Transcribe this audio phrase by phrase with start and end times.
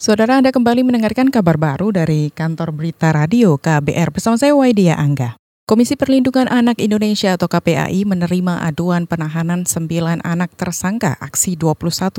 [0.00, 5.36] Saudara Anda kembali mendengarkan kabar baru dari kantor berita radio KBR bersama saya Waidia Angga.
[5.68, 12.16] Komisi Perlindungan Anak Indonesia atau KPAI menerima aduan penahanan 9 anak tersangka aksi 21-22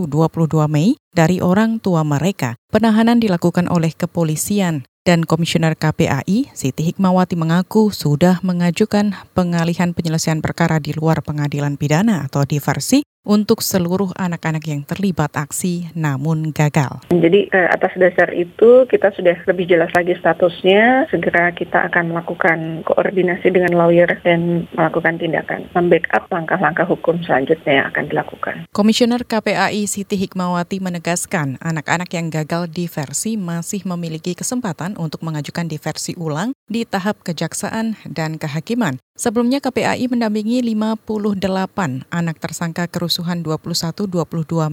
[0.70, 2.54] Mei dari orang tua mereka.
[2.70, 10.78] Penahanan dilakukan oleh kepolisian dan Komisioner KPAI, Siti Hikmawati mengaku sudah mengajukan pengalihan penyelesaian perkara
[10.78, 17.05] di luar pengadilan pidana atau diversi untuk seluruh anak-anak yang terlibat aksi namun gagal.
[17.13, 22.81] Jadi eh, atas dasar itu kita sudah lebih jelas lagi statusnya, segera kita akan melakukan
[22.85, 28.55] koordinasi dengan lawyer dan melakukan tindakan, membackup langkah-langkah hukum selanjutnya yang akan dilakukan.
[28.73, 36.17] Komisioner KPAI Siti Hikmawati menegaskan anak-anak yang gagal diversi masih memiliki kesempatan untuk mengajukan diversi
[36.17, 38.97] ulang di tahap kejaksaan dan kehakiman.
[39.21, 44.09] Sebelumnya KPAI mendampingi 58 anak tersangka kerusuhan 21-22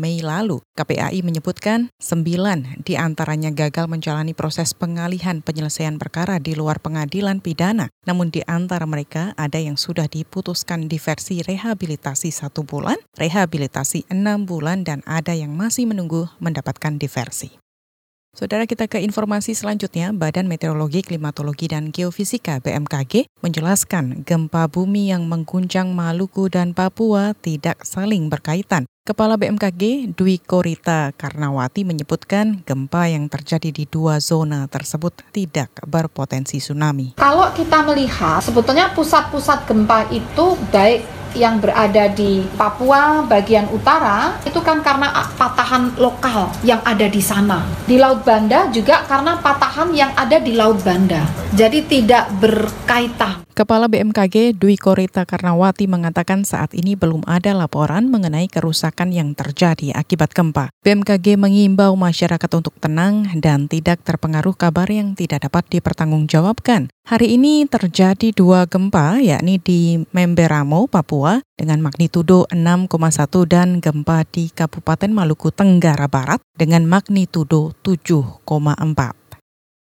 [0.01, 0.65] Mei lalu.
[0.73, 7.93] KPAI menyebutkan 9 di antaranya gagal menjalani proses pengalihan penyelesaian perkara di luar pengadilan pidana.
[8.09, 14.81] Namun di antara mereka ada yang sudah diputuskan diversi rehabilitasi satu bulan, rehabilitasi enam bulan,
[14.81, 17.68] dan ada yang masih menunggu mendapatkan diversi.
[18.39, 25.27] Saudara kita ke informasi selanjutnya, Badan Meteorologi, Klimatologi, dan Geofisika BMKG menjelaskan gempa bumi yang
[25.27, 28.87] mengguncang Maluku dan Papua tidak saling berkaitan.
[29.03, 36.63] Kepala BMKG Dwi Korita Karnawati menyebutkan gempa yang terjadi di dua zona tersebut tidak berpotensi
[36.63, 37.19] tsunami.
[37.19, 44.61] Kalau kita melihat sebetulnya pusat-pusat gempa itu baik yang berada di Papua bagian utara itu
[44.63, 47.65] kan karena patahan lokal yang ada di sana.
[47.85, 51.25] Di Laut Banda juga karena patahan yang ada di Laut Banda.
[51.53, 53.49] Jadi tidak berkaitan.
[53.59, 59.91] Kepala BMKG Dwi Korita Karnawati mengatakan saat ini belum ada laporan mengenai kerusakan yang terjadi
[59.99, 60.71] akibat gempa.
[60.87, 66.95] BMKG mengimbau masyarakat untuk tenang dan tidak terpengaruh kabar yang tidak dapat dipertanggungjawabkan.
[67.09, 74.53] Hari ini terjadi dua gempa, yakni di Memberamo, Papua, dengan magnitudo 6,1 dan gempa di
[74.53, 78.45] Kabupaten Maluku Tenggara Barat dengan magnitudo 7,4.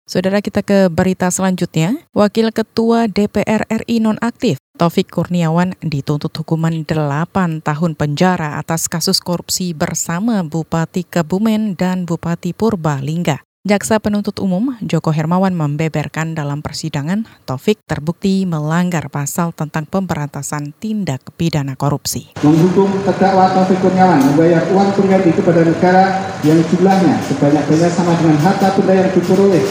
[0.08, 2.08] Saudara kita ke berita selanjutnya.
[2.16, 9.76] Wakil Ketua DPR RI nonaktif Taufik Kurniawan dituntut hukuman 8 tahun penjara atas kasus korupsi
[9.76, 13.49] bersama Bupati Kebumen dan Bupati Purbalingga.
[13.68, 21.20] Jaksa penuntut umum Joko Hermawan membeberkan dalam persidangan Taufik terbukti melanggar pasal tentang pemberantasan tindak
[21.36, 22.32] pidana korupsi.
[22.40, 28.80] Menghukum terdakwa Taufik Kurniawan membayar uang pengganti kepada negara yang jumlahnya sebanyak-banyak sama dengan harta
[28.80, 29.64] benda yang diperoleh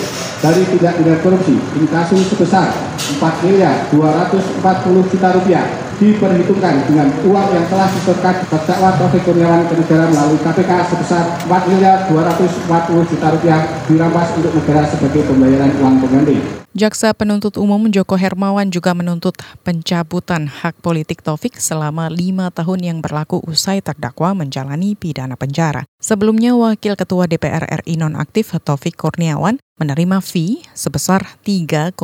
[0.44, 2.69] dari tindak pidana korupsi ini kasus sebesar
[3.16, 9.75] 4 miliar 240 juta rupiah diperhitungkan dengan uang yang telah disetorkan terdakwa Taufik Kurniawan ke
[9.82, 13.60] negara melalui KPK sebesar 4 miliar 240 juta rupiah
[13.91, 16.68] dirampas untuk negara sebagai pembayaran uang pengganti.
[16.78, 19.34] Jaksa penuntut umum Joko Hermawan juga menuntut
[19.66, 25.91] pencabutan hak politik Taufik selama lima tahun yang berlaku usai terdakwa menjalani pidana penjara.
[25.99, 31.94] Sebelumnya, Wakil Ketua DPR RI nonaktif Taufik Kurniawan menerima fee sebesar 3,6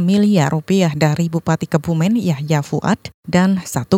[0.00, 3.92] miliar rupiah dari Bupati Kebumen Yahya Fuad dan 1,2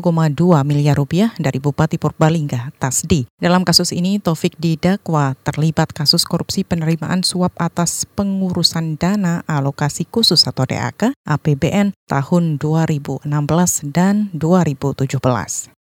[0.66, 3.30] miliar rupiah dari Bupati Purbalingga Tasdi.
[3.38, 10.44] Dalam kasus ini, Taufik didakwa terlibat kasus korupsi penerimaan suap atas pengurusan dana alokasi khusus
[10.44, 13.24] atau DAK APBN tahun 2016
[13.88, 15.72] dan 2017.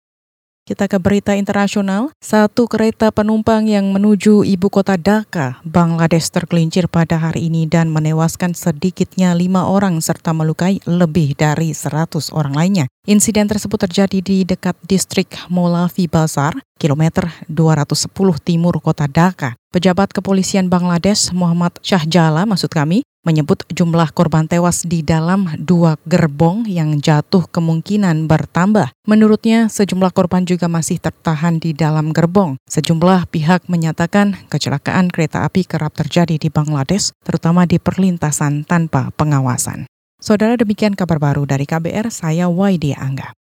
[0.62, 2.14] Kita ke berita internasional.
[2.22, 8.53] Satu kereta penumpang yang menuju ibu kota Dhaka, Bangladesh tergelincir pada hari ini dan menewaskan
[8.53, 12.86] sedikitnya lima orang serta melukai lebih dari 100 orang lainnya.
[13.09, 18.08] Insiden tersebut terjadi di dekat distrik Molavi Bazar, kilometer 210
[18.40, 19.58] timur kota Dhaka.
[19.74, 26.65] Pejabat kepolisian Bangladesh Muhammad Syahjala maksud kami menyebut jumlah korban tewas di dalam dua gerbong
[26.65, 28.93] yang jatuh kemungkinan bertambah.
[29.05, 32.57] Menurutnya, sejumlah korban juga masih tertahan di dalam gerbong.
[32.69, 39.89] Sejumlah pihak menyatakan kecelakaan kereta api kerap terjadi di Bangladesh, terutama di perlintasan tanpa pengawasan.
[40.21, 43.33] Saudara demikian kabar baru dari KBR, saya Waidia Angga.